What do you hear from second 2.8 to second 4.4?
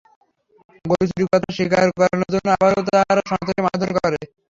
তারা সনাতনকে মারধর করে।